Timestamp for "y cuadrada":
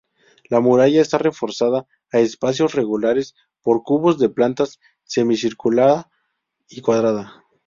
6.67-7.45